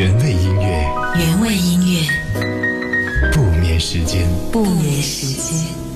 [0.00, 0.88] 原味音乐。
[1.18, 3.30] 原味音乐。
[3.34, 4.26] 不眠时间。
[4.50, 5.89] 不眠时间。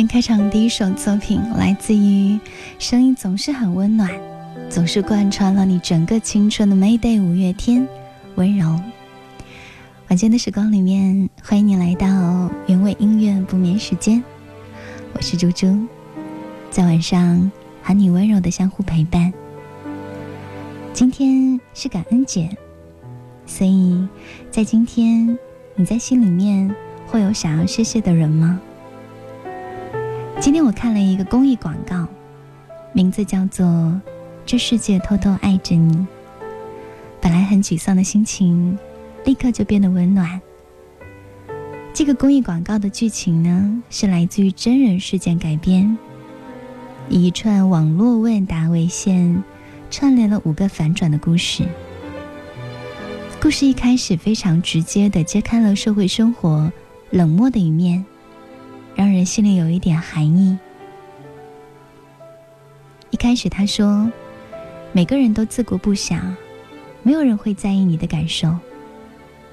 [0.00, 2.40] 今天开场第一首作品来自于
[2.78, 4.10] 声音总是很温暖
[4.70, 7.86] 总是贯穿了你整个青春的 mayday 五月天
[8.36, 8.80] 温柔
[10.08, 14.24] 晚间的时光里面欢迎你来到原味音乐不眠时间
[15.12, 15.86] 我是猪猪。
[16.70, 19.30] 在晚上和你温柔的相互陪伴
[20.94, 22.48] 今天是感恩节
[23.44, 24.08] 所以
[24.50, 25.38] 在今天
[25.74, 26.74] 你在心里面
[27.06, 28.58] 会有想要谢谢的人吗？
[30.40, 32.08] 今天我看了一个公益广告，
[32.94, 33.66] 名字叫做
[34.46, 35.94] 《这世界偷偷爱着你》。
[37.20, 38.78] 本来很沮丧的心情，
[39.26, 40.40] 立刻就变得温暖。
[41.92, 45.98] 这个公益广告的剧情呢，是来自于真人事件改编，
[47.10, 49.44] 以一串网络问答为线，
[49.90, 51.64] 串联了五个反转的故事。
[53.42, 56.72] 故事一开始非常直接的揭开了社会生活
[57.10, 58.02] 冷漠的一面，
[58.94, 60.58] 让人心里有一点寒意。
[63.10, 64.10] 一开始他说
[64.92, 66.20] ：“每个人都自顾不暇，
[67.02, 68.56] 没有人会在意你的感受。”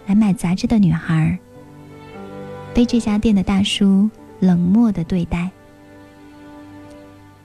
[0.05, 1.37] 来买杂志的女孩。
[2.73, 5.49] 被这家店的大叔冷漠的对待，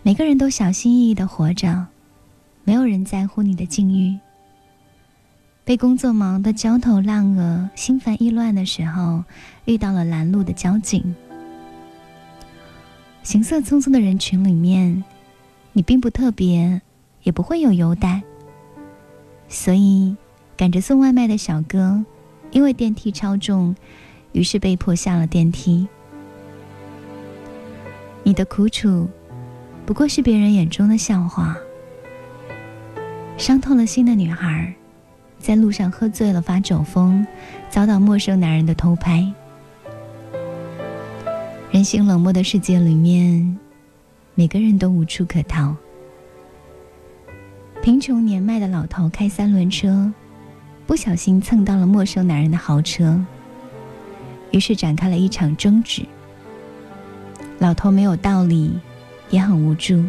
[0.02, 1.86] 每个人都小心翼翼的活着，
[2.64, 4.18] 没有人在乎你的境遇。
[5.64, 9.24] 被工作忙得焦头烂额、心烦意乱的时候，
[9.64, 11.14] 遇到了拦路的交警。
[13.22, 15.04] 行色匆匆的人群里面，
[15.72, 16.82] 你并不特别，
[17.22, 18.22] 也不会有优待。
[19.48, 20.16] 所以，
[20.56, 22.04] 赶着送外卖的小哥，
[22.50, 23.74] 因为电梯超重。
[24.32, 25.86] 于是被迫下了电梯。
[28.22, 29.06] 你的苦楚，
[29.84, 31.54] 不过是别人眼中的笑话。
[33.36, 34.74] 伤透了心的女孩，
[35.38, 37.26] 在路上喝醉了发酒疯，
[37.68, 39.30] 遭到陌生男人的偷拍。
[41.72, 43.58] 人心冷漠的世界里面，
[44.34, 45.74] 每个人都无处可逃。
[47.80, 50.12] 贫穷年迈的老头开三轮车，
[50.86, 53.18] 不小心蹭到了陌生男人的豪车。
[54.50, 56.02] 于是展开了一场争执。
[57.58, 58.78] 老头没有道理，
[59.30, 60.04] 也很无助，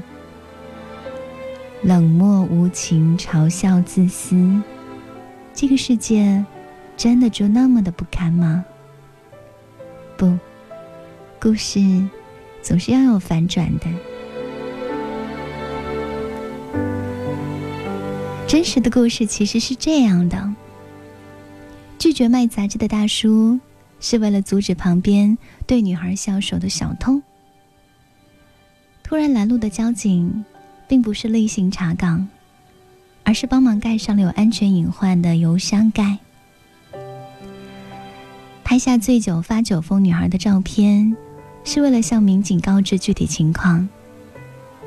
[1.81, 4.61] 冷漠无情，嘲笑自私。
[5.53, 6.43] 这个世界
[6.97, 8.65] 真的就那么的不堪吗？
[10.17, 10.37] 不，
[11.43, 11.81] 故事
[12.61, 13.85] 总是要有反转的。
[18.47, 20.53] 真实的故事其实是这样的：
[21.99, 23.59] 拒绝卖杂志的大叔。
[23.99, 25.37] 是为了阻止旁边
[25.67, 27.21] 对女孩下手的小偷。
[29.01, 30.45] 突然拦路的交警，
[30.87, 32.25] 并不是例行查岗，
[33.23, 36.19] 而是帮忙盖上了有安全隐患的油箱盖。
[38.63, 41.15] 拍下醉酒发酒疯女孩的照片，
[41.63, 43.87] 是为了向民警告知具体情况，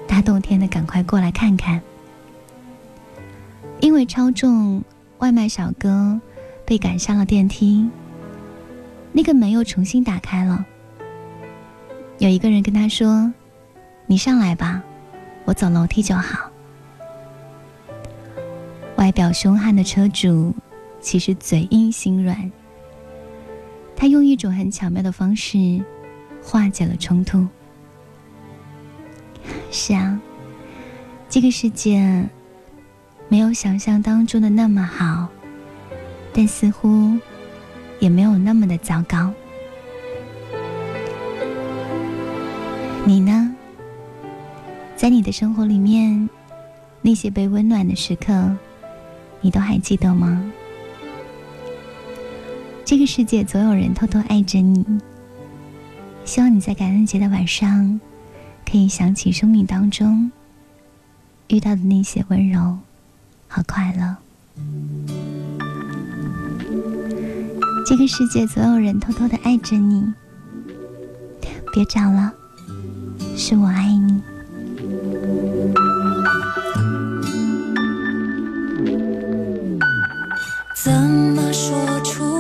[0.07, 1.81] 大冬天的赶快过来看看。
[3.81, 4.83] 因为超重，
[5.19, 6.21] 外卖小哥
[6.65, 7.89] 被赶上了电梯。
[9.13, 10.65] 那个门又重新打开了。
[12.19, 13.33] 有一个人跟他说
[14.07, 14.83] ：“你上来吧，
[15.45, 16.51] 我走楼梯就好。”
[18.97, 20.55] 外表凶悍的车主，
[21.01, 22.51] 其实嘴硬心软。
[23.95, 25.83] 他用一种很巧妙的方式
[26.47, 27.45] 化解了冲突。
[29.73, 30.19] 是啊，
[31.29, 32.25] 这个世界
[33.29, 35.29] 没有想象当中的那么好，
[36.33, 37.19] 但似乎……
[37.99, 39.33] 也没有那么的糟糕。
[43.07, 43.57] 你呢？
[44.95, 46.29] 在你的生活里面，
[47.01, 48.55] 那些被温暖的时刻，
[49.41, 50.53] 你都还记得吗？
[52.85, 54.85] 这个世界总有人偷偷爱着你。
[56.27, 57.99] 希望你在感恩节的晚上，
[58.71, 60.31] 可以想起生命当中
[61.47, 62.77] 遇到的那些温柔
[63.49, 64.17] 和快乐。
[67.87, 70.05] 这个世界总有人偷偷的爱着你，
[71.73, 72.35] 别找了，
[73.37, 74.21] 是我爱你。
[80.75, 82.36] 怎么说出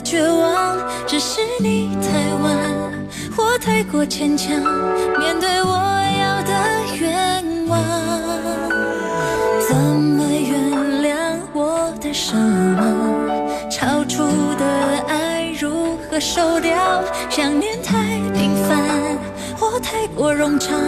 [0.00, 0.76] 绝望，
[1.06, 2.56] 只是你太晚，
[3.36, 4.50] 或太过牵强，
[5.18, 5.74] 面对我
[6.20, 6.52] 要的
[7.00, 7.78] 愿望。
[9.68, 12.38] 怎么原谅我的伤
[13.70, 14.22] 超出
[14.58, 14.64] 的
[15.08, 17.02] 爱如何收掉？
[17.28, 17.94] 想念太
[18.34, 18.78] 平凡
[19.58, 20.78] 或太过冗长，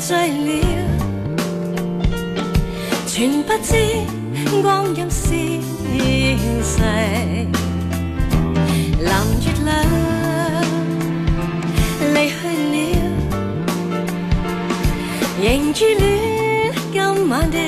[0.00, 0.50] 醉了，
[3.06, 3.74] 全不知
[4.62, 5.26] 光阴是
[6.62, 6.80] 逝。
[9.02, 9.68] 蓝月亮
[12.14, 12.38] 离去
[12.72, 12.76] 了，
[15.42, 16.06] 仍眷恋
[16.92, 17.58] 今晚的。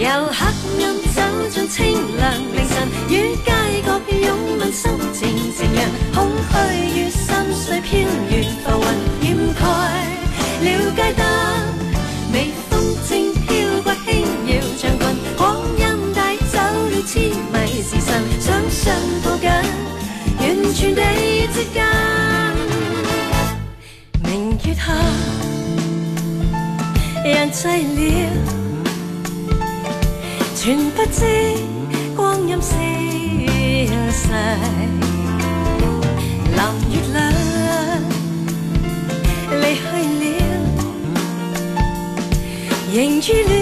[0.00, 0.46] 由黑
[0.80, 1.18] 暗走
[1.50, 1.76] 进清
[2.16, 2.22] 凉
[2.54, 2.72] 凌晨，
[3.08, 3.50] 于街
[3.84, 6.16] 角拥吻，心情情人，空
[6.50, 6.54] 虚
[7.00, 7.98] 与心碎飘
[8.30, 8.64] 如浮
[9.20, 9.60] 云，掩盖
[10.60, 11.77] 了街灯。
[18.88, 19.50] 想抱紧，
[20.38, 21.02] 完全地
[21.52, 21.76] 接近。
[24.24, 24.26] 明
[24.64, 24.82] 月下，
[27.22, 27.98] 人醉了，
[30.56, 31.20] 全不知
[32.16, 32.72] 光阴消
[34.10, 34.32] 逝。
[36.56, 36.58] 蓝
[36.90, 37.16] 月亮
[39.60, 39.80] 离去
[40.18, 40.24] 了，
[42.94, 43.52] 仍依恋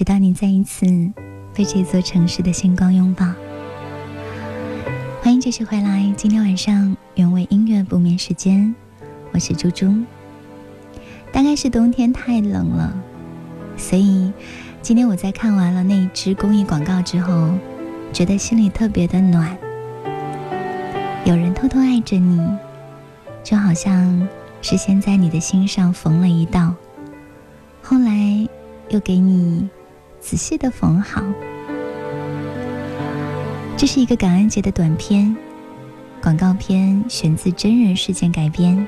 [0.00, 0.86] 直到你再一次
[1.52, 3.26] 被这座城市的星光拥抱。
[5.20, 8.74] 欢迎继续回来，今天晚上原味音乐不眠时间，
[9.30, 9.94] 我是猪猪。
[11.30, 12.96] 大概是冬天太冷了，
[13.76, 14.32] 所以
[14.80, 17.50] 今天我在看完了那一支公益广告之后，
[18.10, 19.54] 觉得心里特别的暖。
[21.26, 22.40] 有人偷偷爱着你，
[23.44, 24.26] 就好像
[24.62, 26.74] 是先在你的心上缝了一道。
[27.82, 28.48] 后来
[28.88, 29.68] 又给你
[30.20, 31.22] 仔细的缝好。
[33.76, 35.34] 这是一个感恩节的短片，
[36.22, 38.86] 广告片选自真人事件改编，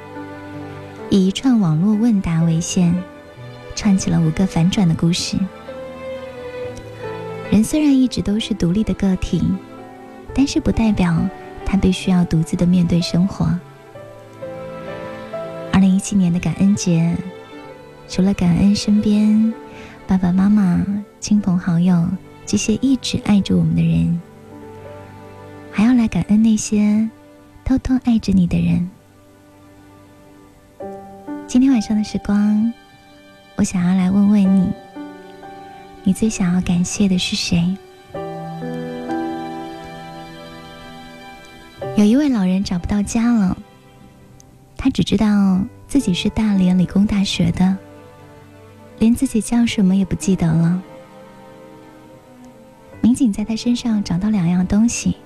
[1.11, 2.95] 以一串网络问答为线，
[3.75, 5.37] 串起了五个反转的故事。
[7.51, 9.43] 人虽然一直都是独立的个体，
[10.35, 11.17] 但是不代表
[11.65, 13.47] 他必须要独自的面对生活。
[15.73, 17.17] 二零一七年的感恩节。
[18.09, 19.55] 除了感恩身边
[20.07, 20.85] 爸爸妈妈、
[21.23, 22.05] 亲朋好友
[22.45, 24.21] 这些一直爱着我们的人，
[25.71, 27.09] 还要来感恩那些
[27.65, 28.91] 偷偷爱着你的人。
[31.47, 32.73] 今天晚上的时光，
[33.55, 34.69] 我想要来问问你：
[36.03, 37.77] 你最想要感谢的是谁？
[41.97, 43.57] 有一位老人找不到家了，
[44.77, 47.77] 他只知道自己是大连理工大学的。
[48.99, 50.83] 连自己叫什么也不记得了。
[53.03, 55.17] 民警在他身上找到两样东西：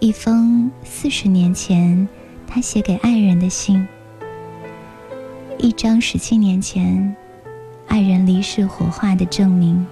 [0.00, 2.08] 一封四十年前
[2.46, 3.86] 他写给爱人的信，
[5.58, 7.14] 一张十七年前
[7.86, 9.86] 爱人离世火化的证明。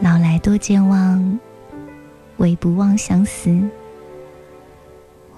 [0.00, 1.40] 老来多健忘，
[2.36, 3.58] 唯不忘相思。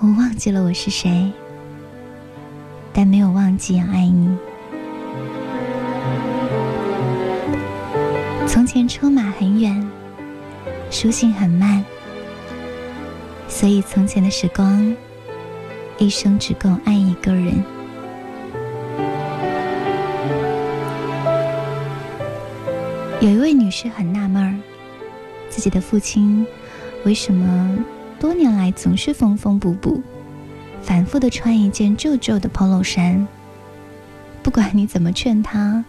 [0.01, 1.31] 我忘记了我是谁。
[2.93, 4.37] 但没有忘记爱你。
[8.47, 9.91] 从前车马很远，
[10.91, 11.85] 书信很慢，
[13.49, 14.95] 所以从前的时光，
[15.99, 17.63] 一生只够爱一个人。
[23.21, 24.61] 有一位女士很纳闷，
[25.49, 26.47] 自己的父亲
[27.05, 27.79] 为什么
[28.19, 30.03] 多年来总是缝缝补补。
[30.83, 33.27] 反复的穿一件旧旧的 polo 衫，
[34.43, 35.85] 不管你怎么劝他，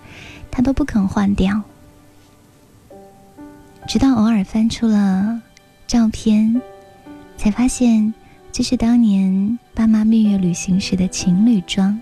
[0.52, 1.64] 他都不肯换掉。
[3.88, 5.42] 直到偶尔翻出了
[5.86, 6.62] 照片，
[7.38, 8.14] 才发现
[8.52, 12.00] 这是当年爸妈蜜月旅行时的情侣装。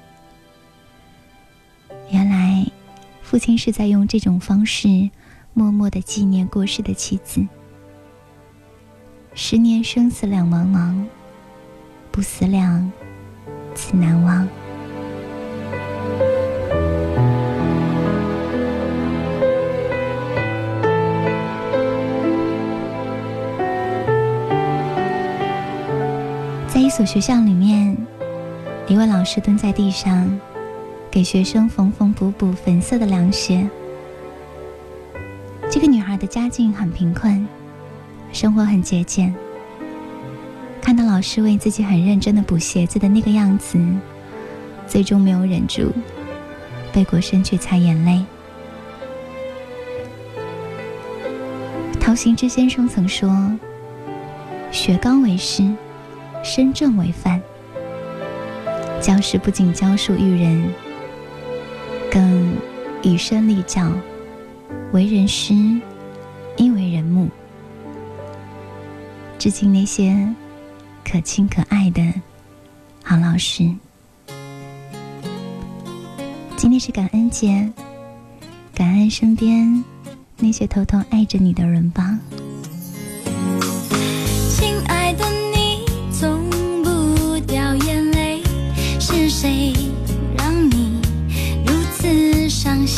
[2.10, 2.66] 原来，
[3.22, 5.10] 父亲是在用这种方式
[5.54, 7.46] 默默的纪念过世的妻子。
[9.34, 11.06] 十年生死两茫茫。
[12.12, 12.92] 不思量，
[13.74, 14.46] 自难忘。
[26.92, 27.96] 所学校里面，
[28.86, 30.30] 一位老师蹲在地上，
[31.10, 33.66] 给学生缝缝补补粉色的凉鞋。
[35.70, 37.48] 这个女孩的家境很贫困，
[38.34, 39.34] 生活很节俭。
[40.82, 43.80] 看到老师为自己很认真的补鞋子的那个样子，
[44.86, 45.94] 最终没有忍住，
[46.92, 48.22] 背过身去擦眼泪。
[52.02, 53.50] 陶行知先生曾说
[54.74, 55.64] ：“学高为师，
[56.44, 57.42] 身正为范。
[59.02, 60.74] 教师不仅教书育人
[62.12, 62.56] 更
[63.02, 63.92] 以身立教
[64.92, 65.56] 为人师
[66.56, 67.28] 亦为人母
[69.40, 70.16] 致敬那些
[71.04, 72.14] 可亲可爱的
[73.04, 73.68] 好老师
[76.56, 77.68] 今天是感恩节
[78.76, 79.84] 感恩身边
[80.38, 82.20] 那些偷偷爱着你的人吧。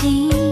[0.04, 0.43] see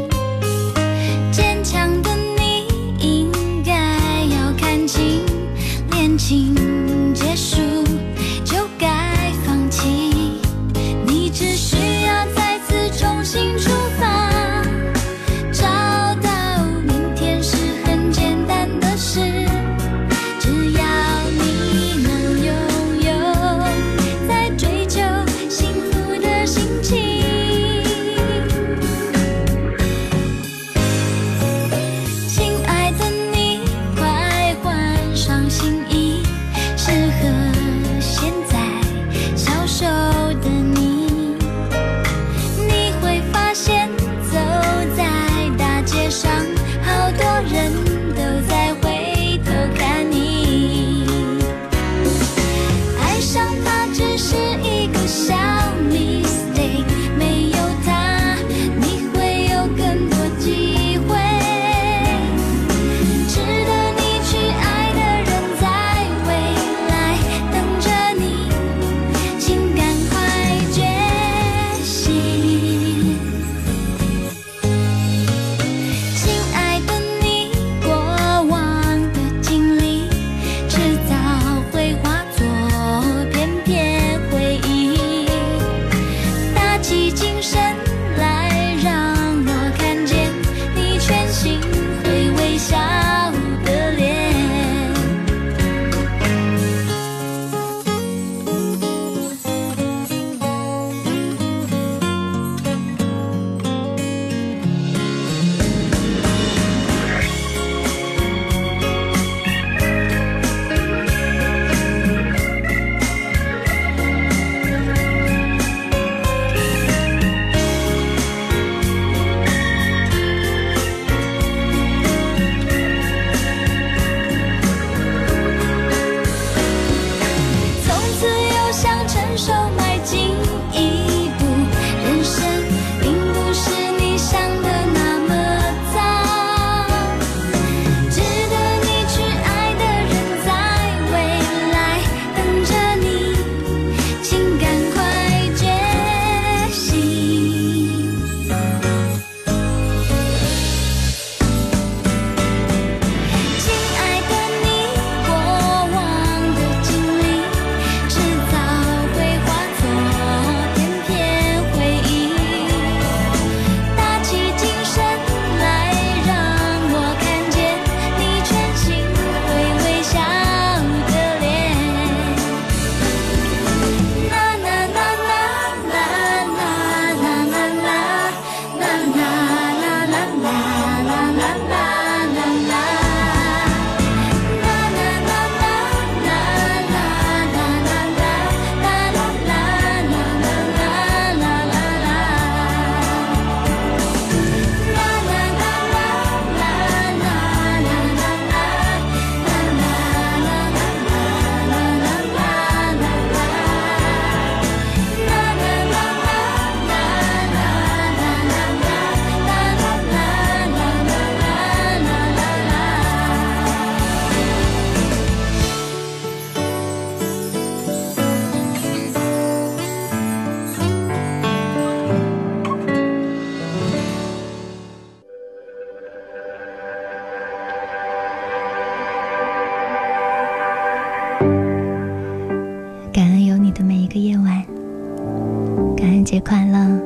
[236.44, 237.00] 快乐，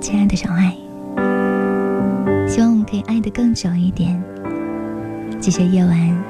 [0.00, 0.74] 亲爱的小爱。
[2.48, 4.22] 希望我们可以爱得更久一点，
[5.40, 6.24] 这些夜晚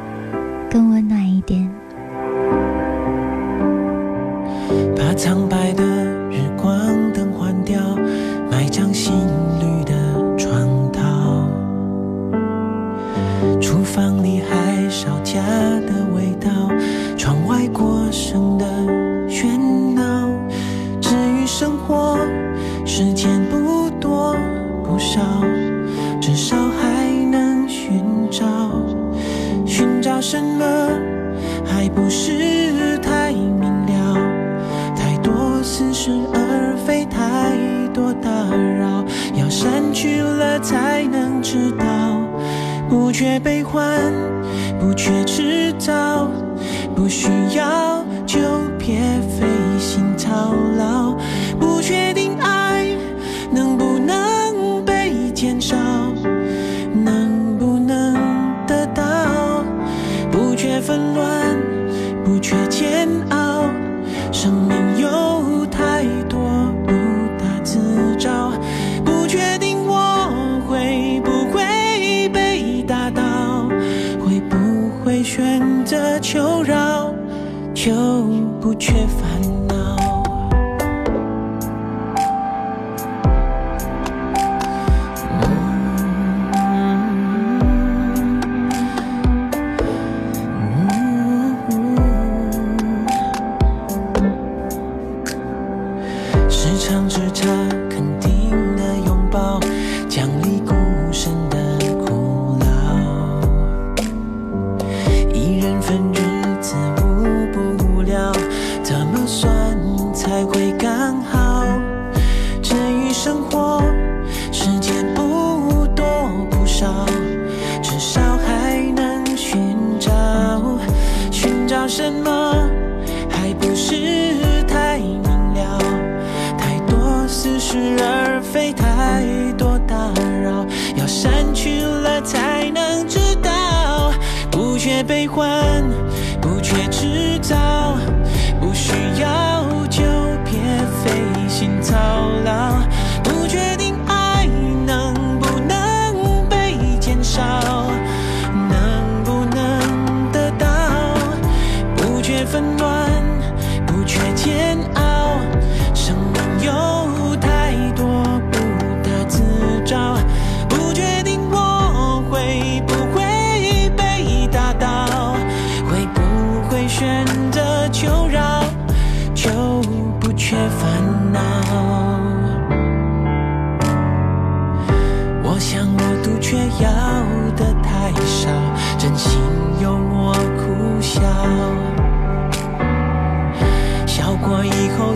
[0.70, 1.70] 更温暖一点。
[5.16, 5.93] 苍白的。
[43.24, 44.12] 不缺悲欢，
[44.78, 46.28] 不缺知道，
[46.94, 47.83] 不需要
[75.54, 77.14] 选择求饶，
[77.72, 77.92] 就
[78.60, 79.53] 不缺烦恼。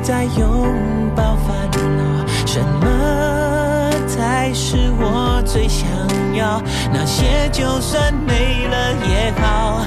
[0.01, 5.89] 再拥抱烦恼，什么才是我最想
[6.35, 6.63] 要？
[6.93, 9.83] 那些就算没了也好，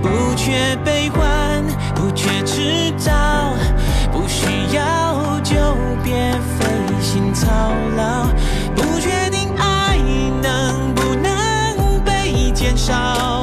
[0.00, 3.12] 不缺悲欢，不缺迟早，
[4.12, 5.54] 不需要就
[6.02, 6.66] 别费
[7.00, 7.46] 心操
[7.96, 8.26] 劳，
[8.74, 9.98] 不确定爱
[10.42, 13.37] 能不能被减少，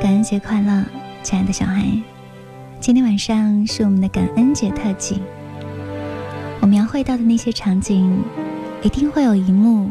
[0.00, 0.84] 感恩节快乐，
[1.24, 1.84] 亲爱的小孩！
[2.78, 5.20] 今天晚上是我们的感恩节特辑。
[6.60, 8.22] 我描绘到的那些场景，
[8.80, 9.90] 一定会有一幕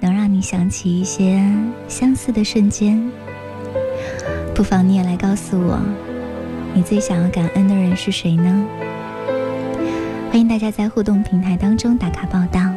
[0.00, 1.48] 能让你想起一些
[1.86, 3.08] 相似的瞬间。
[4.52, 5.78] 不妨你也来告诉我，
[6.74, 8.66] 你最想要感恩的人是谁呢？
[10.30, 12.68] 欢迎大家在互动平台当中打卡报道，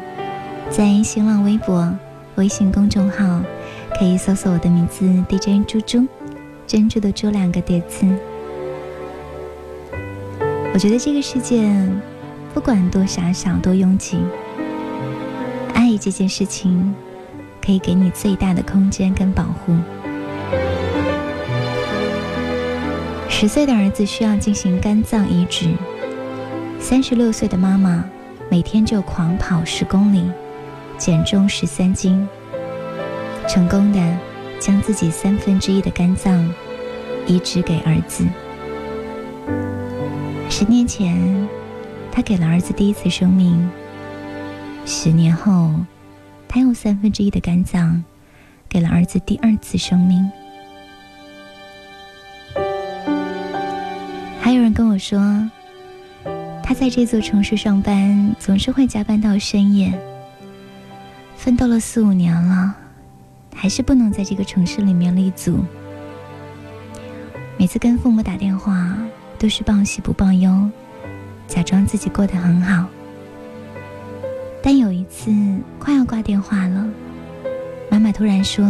[0.69, 1.91] 在新浪微博、
[2.35, 3.41] 微信公众号
[3.97, 6.07] 可以搜索我的名字 DJ 猪猪。
[6.69, 8.05] 珍珠的珠两个叠字。
[10.71, 11.67] 我觉得这个世界，
[12.53, 14.19] 不管多狭小多拥挤，
[15.73, 16.93] 爱这件事情
[17.59, 19.75] 可以给你最大的空间跟保护。
[23.27, 25.73] 十岁的儿子需要进行肝脏移植，
[26.79, 28.05] 三十六岁的妈妈
[28.47, 30.29] 每天就狂跑十公里，
[30.99, 32.29] 减重十三斤，
[33.47, 33.99] 成功的。
[34.59, 36.53] 将自己三分之一的肝脏
[37.25, 38.25] 移植给儿子。
[40.49, 41.47] 十年前，
[42.11, 43.55] 他给了儿子第一次生命；
[44.85, 45.73] 十年后，
[46.47, 48.03] 他用三分之一的肝脏
[48.67, 50.29] 给了儿子第二次生命。
[54.41, 55.19] 还有人跟我说，
[56.63, 59.93] 他在这座城市上班，总是会加班到深夜。
[61.37, 62.75] 奋斗了四五年了，
[63.53, 65.59] 还是不能在这个城市里面立足。
[67.57, 68.97] 每次跟父母打电话，
[69.37, 70.69] 都是报喜不报忧，
[71.47, 72.85] 假装自己过得很好。
[74.61, 75.31] 但有一次
[75.77, 76.87] 快要挂电话了，
[77.89, 78.65] 妈妈突然说：“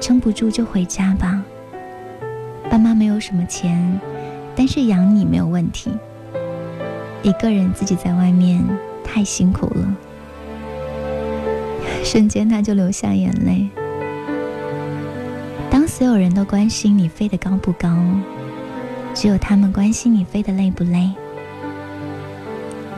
[0.00, 1.42] 撑不住就回家吧，
[2.70, 4.00] 爸妈没有什么钱。”
[4.56, 5.90] 但是养你没有问题，
[7.22, 8.62] 一个人自己在外面
[9.02, 9.96] 太辛苦了。
[12.04, 13.68] 瞬间他就流下眼泪。
[15.70, 17.88] 当所有人都关心你飞得高不高，
[19.14, 21.10] 只有他们关心你飞得累不累。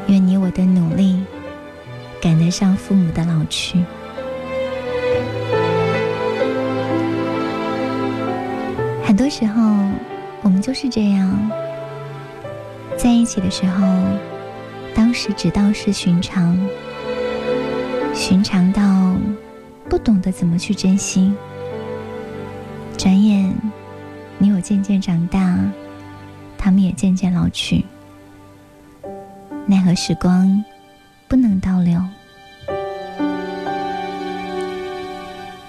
[0.09, 1.23] 愿你我的努力
[2.21, 3.79] 赶得上父母的老去。
[9.05, 9.63] 很多时候。
[10.45, 11.49] 我们就是这样，
[12.99, 13.87] 在一起的时候，
[14.93, 16.59] 当时只道是寻常，
[18.25, 19.17] 寻常到
[19.91, 21.35] 不懂得怎么去珍惜。
[22.97, 23.53] 转眼，
[24.39, 25.59] 你我渐渐长大，
[26.57, 27.85] 他们也渐渐老去，
[29.67, 30.65] 奈何时光
[31.27, 32.01] 不能倒流。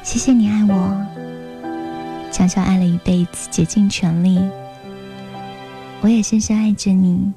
[0.04, 1.06] 谢谢你爱我，
[2.32, 4.40] 悄悄爱了一辈子，竭尽全力。
[6.02, 7.34] 我也深深爱着你，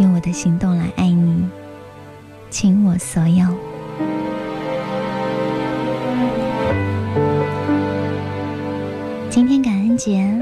[0.00, 1.46] 用我的行动来爱你，
[2.50, 3.46] 倾我所有。
[9.28, 10.32] 今天感恩节，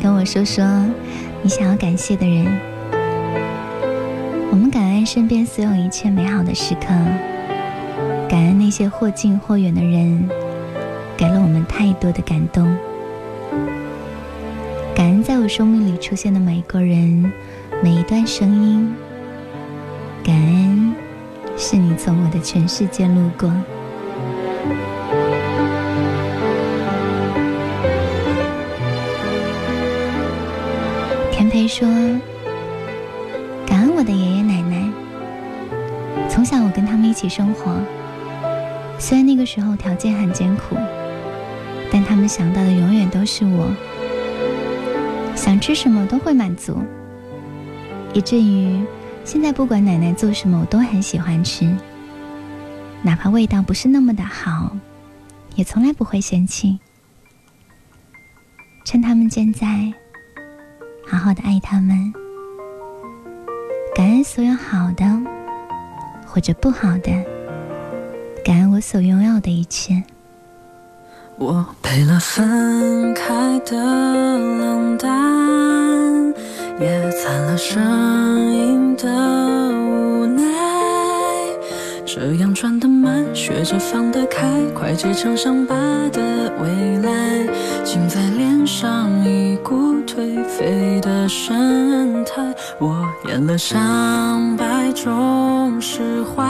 [0.00, 0.64] 跟我说说
[1.42, 2.46] 你想要感谢的人。
[4.50, 6.86] 我们感恩身边所有一切美好的时刻，
[8.28, 10.28] 感恩那些或近或远的人，
[11.16, 12.64] 给了我们太多的感动。
[14.94, 17.30] 感恩在我生命里出现的每一个人，
[17.82, 18.94] 每一段声音。
[20.26, 20.92] 感恩
[21.56, 23.48] 是你从我的全世界路过。
[31.30, 31.86] 田培说
[33.64, 34.90] ：“感恩我的爷爷奶奶，
[36.28, 37.70] 从小我跟他们一起生活，
[38.98, 40.74] 虽然那个时候条件很艰苦，
[41.92, 43.68] 但他们想到的永远都是我。”
[45.36, 46.82] 想吃什么都会满足，
[48.12, 48.80] 以至于
[49.26, 51.68] 现在不管奶奶做什么，我都很喜欢吃，
[53.02, 54.70] 哪怕味道不是那么的好，
[55.56, 56.78] 也从来不会嫌弃。
[58.84, 59.92] 趁他们健在，
[61.04, 62.12] 好好的爱他们，
[63.96, 65.04] 感恩所有好的
[66.24, 67.10] 或者不好的，
[68.44, 70.00] 感恩我所拥有的一切。
[71.36, 76.32] 我配了分开的冷淡，
[76.78, 77.82] 也掺了声
[78.52, 80.42] 音的无奈。
[82.04, 85.74] 这样转得慢，学着放得开，快结成伤疤
[86.12, 87.46] 的未来，
[87.84, 92.42] 竟在脸上一股颓废的神态。
[92.78, 96.42] 我演了上百种释怀，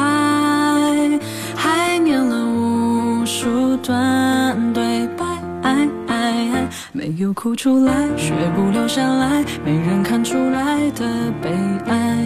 [7.26, 11.04] 没有哭出来，学不留下来，没人看出来的
[11.42, 11.50] 悲
[11.88, 12.16] 哀，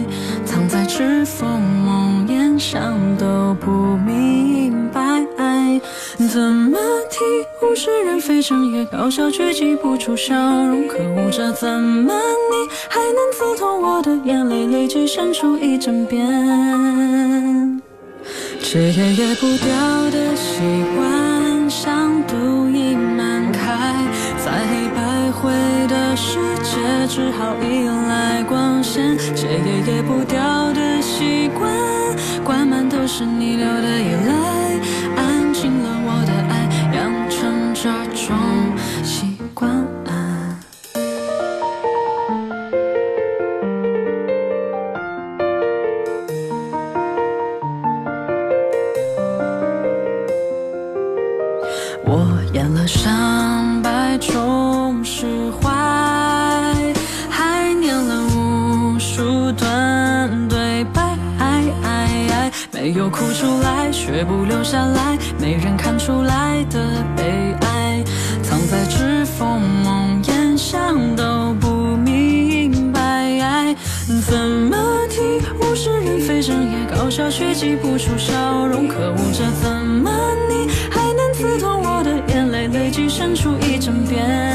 [0.45, 5.01] 藏在指缝梦魇，想都不明白。
[6.31, 6.77] 怎么
[7.09, 7.17] 提
[7.65, 17.81] 物是人非，整夜搞笑却挤不出笑容，可恶，这怎么你还能刺痛我的眼泪，累积生出一整遍，
[18.61, 20.61] 戒也戒不掉的习
[20.95, 23.20] 惯，像毒瘾。
[25.41, 25.51] 回
[25.87, 31.73] 的世界，只好依赖光线，戒也戒不掉的习惯，
[32.43, 34.79] 灌满都是你留的依赖，
[35.17, 38.37] 安静了我的爱，养成这种
[64.23, 68.03] 不留下来，没人看出来的悲哀，
[68.43, 71.67] 藏在指缝梦魇，想都不
[71.97, 73.75] 明白。
[74.27, 74.77] 怎么
[75.09, 80.11] 听物是人非，整夜搞笑却挤不出笑容，可恶，这怎么
[80.49, 84.50] 你还能刺痛我的眼泪，累积生出一整片。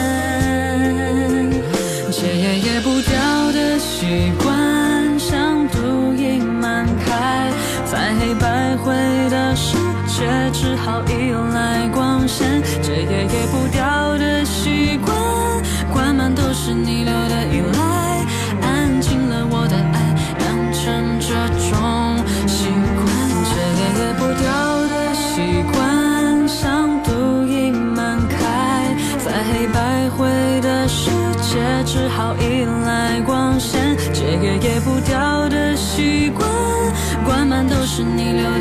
[10.87, 15.17] 好依赖光线，戒也戒不掉的习惯，
[15.93, 18.25] 灌满都是你留的依赖，
[18.63, 20.15] 安静了我的爱，
[20.47, 22.17] 养成这种
[22.47, 23.05] 习惯，
[23.43, 24.47] 戒也戒不掉
[24.87, 30.29] 的习惯，像毒瘾满开，在黑白灰
[30.61, 31.11] 的世
[31.43, 36.49] 界，只好依赖光线，戒也戒不掉的习惯，
[37.25, 38.56] 灌满都是你留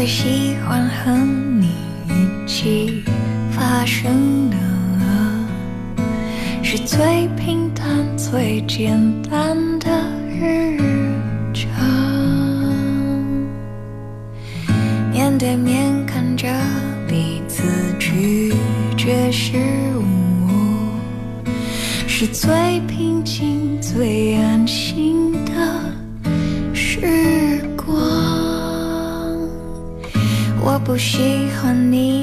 [0.00, 1.10] 最喜欢和
[1.60, 1.68] 你
[2.08, 3.04] 一起
[3.50, 4.56] 发生的，
[6.62, 7.84] 是最平淡、
[8.16, 8.98] 最简
[9.28, 9.90] 单的
[10.26, 10.78] 日
[11.52, 11.68] 常。
[15.12, 16.48] 面对面看着
[17.06, 17.62] 彼此
[17.98, 18.54] 拒
[18.96, 19.58] 绝失
[19.98, 20.02] 误，
[22.08, 24.39] 是最平静、最安
[30.90, 32.19] 不喜欢你。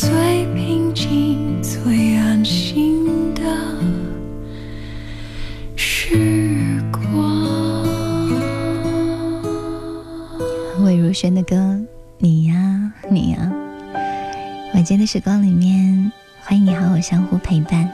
[0.00, 0.08] 最
[0.54, 3.04] 平静、最安心
[11.34, 11.78] 的歌，
[12.16, 13.52] 你呀，你呀，
[14.72, 16.10] 晚间的时光里面，
[16.44, 17.86] 欢迎你和我相互陪伴。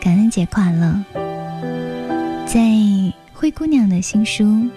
[0.00, 1.04] 感恩节快乐！
[2.46, 2.60] 在
[3.32, 4.44] 灰姑娘的新书《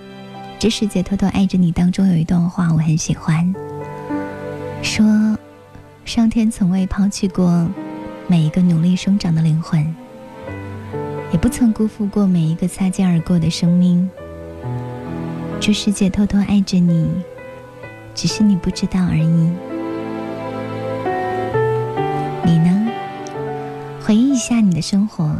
[0.58, 3.54] 这世界偷偷爱着你》当中，有一段话我很喜欢，
[4.82, 5.06] 说：
[6.04, 7.70] 上天从未抛弃过
[8.28, 9.96] 每一个努力生长的灵魂，
[11.32, 14.10] 也不曾辜负过每一个擦肩而过的生命。
[15.60, 17.10] 这世界偷偷爱着你，
[18.14, 19.50] 只是你不知道而已。
[22.44, 22.92] 你呢？
[24.04, 25.34] 回忆一下你的生活，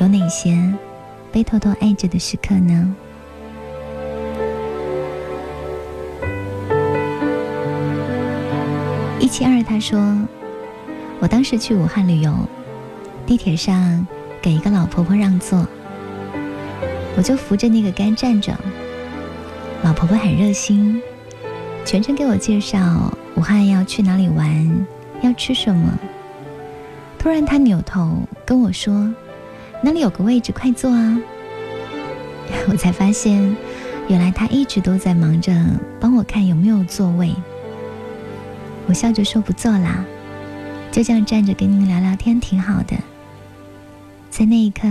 [0.00, 0.74] 有哪些
[1.30, 2.94] 被偷偷爱着的时刻呢？
[9.22, 10.18] 一七二他说，
[11.20, 12.34] 我当时去武汉旅游，
[13.24, 14.04] 地铁上
[14.42, 15.64] 给一个老婆婆让座，
[17.16, 18.52] 我就扶着那个杆站着。
[19.84, 21.00] 老婆婆很热心，
[21.84, 24.86] 全程给我介绍武汉要去哪里玩，
[25.22, 25.96] 要吃什么。
[27.16, 29.14] 突然，她扭头跟我说
[29.84, 31.16] ：“那里有个位置，快坐啊！”
[32.68, 33.56] 我才发现，
[34.08, 35.54] 原来她一直都在忙着
[36.00, 37.32] 帮我看有没有座位。
[38.88, 40.04] 我笑着说：“不坐啦，
[40.90, 42.96] 就这样站着跟您聊聊天，挺好的。”
[44.28, 44.88] 在那一刻，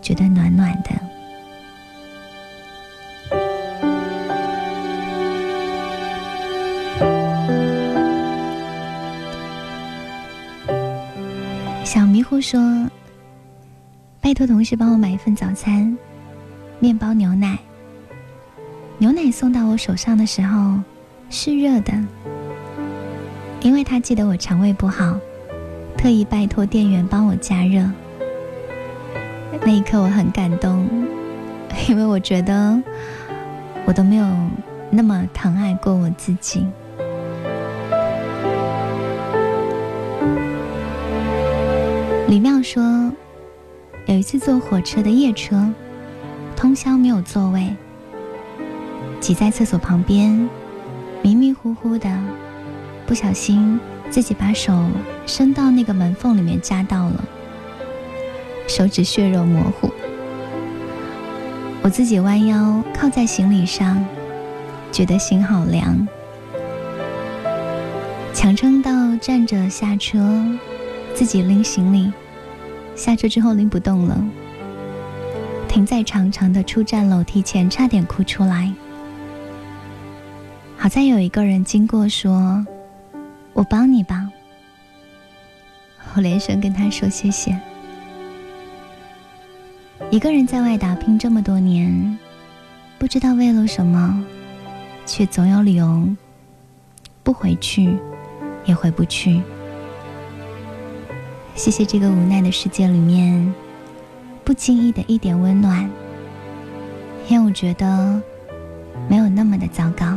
[0.00, 0.90] 觉得暖暖的。
[11.84, 12.88] 小迷糊说
[14.20, 15.96] ：“拜托同事帮我买一份早餐，
[16.80, 17.58] 面包、牛奶。
[18.98, 20.78] 牛奶送到我手上的时候
[21.30, 21.92] 是热的，
[23.60, 25.18] 因为他记得我肠胃不好，
[25.96, 27.88] 特意拜托店员帮我加热。
[29.62, 30.88] 那一刻我很感动，
[31.88, 32.80] 因为我觉得
[33.84, 34.26] 我都没有
[34.90, 36.66] 那么疼爱过我自己。”
[42.28, 43.10] 李妙说，
[44.06, 45.68] 有一次坐火车的夜车，
[46.54, 47.74] 通宵没有座位，
[49.18, 50.48] 挤在厕所旁边，
[51.22, 52.08] 迷迷糊糊的，
[53.08, 53.80] 不小心
[54.10, 54.84] 自己把手
[55.26, 57.24] 伸到那个门缝里面夹到了，
[58.68, 59.90] 手指血肉模糊。
[61.80, 64.04] 我自己弯腰靠在行李上，
[64.92, 66.06] 觉得心好凉，
[68.34, 70.44] 强撑到站着下车。
[71.14, 72.12] 自己拎行李，
[72.94, 74.22] 下车之后拎不动了，
[75.66, 78.70] 停在长长的出站楼梯前，差点哭出来。
[80.76, 82.64] 好在有一个人经过，说
[83.58, 84.30] ：“我帮你吧。”
[86.14, 87.58] 我连声跟他说谢谢。
[90.12, 92.16] 一个人在外打拼这么多年，
[93.00, 94.24] 不知道为了什么，
[95.04, 96.08] 却总有理由
[97.24, 97.98] 不回去，
[98.64, 99.42] 也回不去。
[101.56, 103.52] 谢谢这个无奈的世界里面，
[104.44, 105.90] 不经意的一点温暖，
[107.28, 108.22] 让我觉得
[109.08, 110.16] 没有那么的糟糕。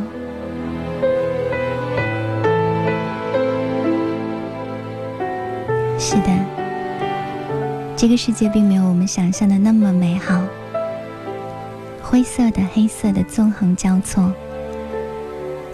[6.04, 6.32] 是的，
[7.96, 10.42] 这个世界并没有我们想象的那么美好，
[12.02, 14.34] 灰色的、黑色的纵横交错，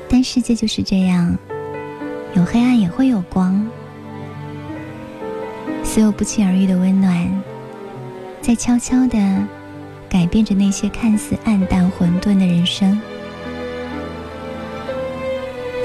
[0.09, 1.33] 但世界就是这样，
[2.35, 3.65] 有黑暗也会有光。
[5.81, 7.25] 所有不期而遇的温暖，
[8.41, 9.17] 在悄悄地
[10.09, 12.99] 改变着那些看似暗淡混沌的人生。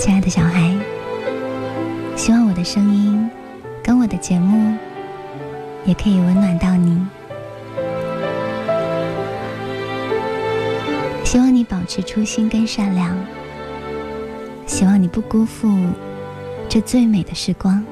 [0.01, 0.74] 亲爱的小孩，
[2.16, 3.30] 希望我的声音
[3.93, 4.74] 跟我的节目
[5.84, 7.07] 也可以温暖到你。
[11.26, 13.14] 希望你保持初心跟善良。
[14.66, 15.68] 希望你不辜负
[16.70, 17.84] 这最美的时光。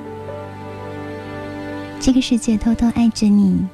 [2.01, 3.69] 这个世界偷偷爱着你，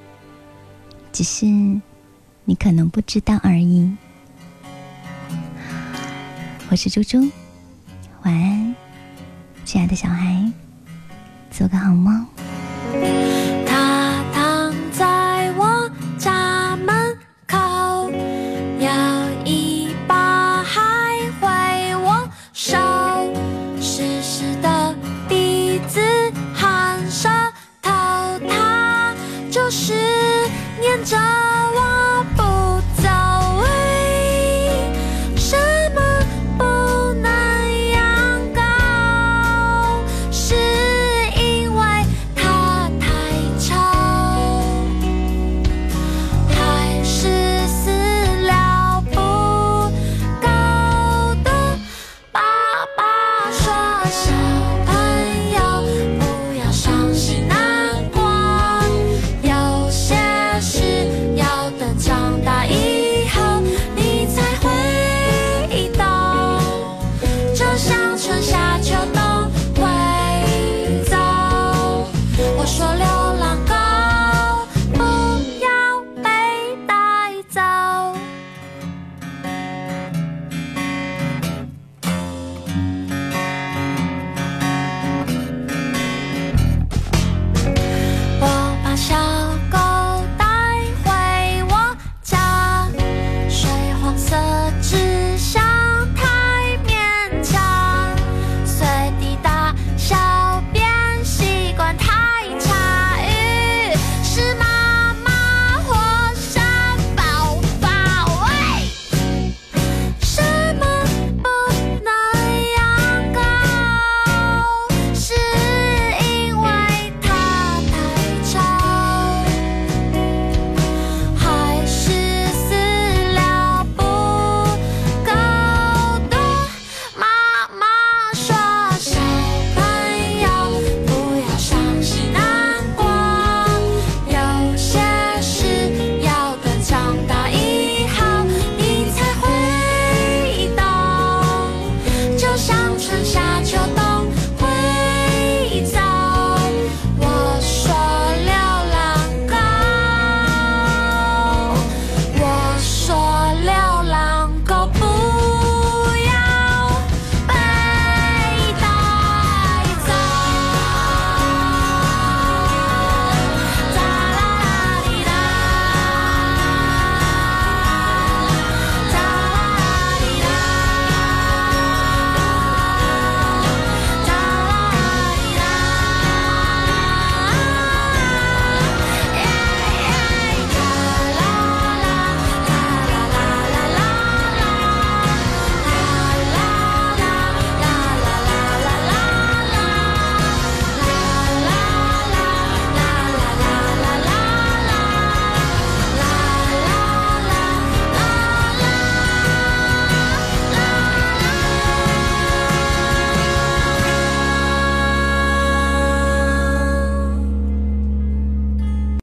[1.12, 3.89] 只是你可能不知道而已。
[6.70, 7.20] 我是猪猪，
[8.24, 8.74] 晚安，
[9.64, 10.51] 亲爱的小孩，
[11.51, 13.36] 做个好梦。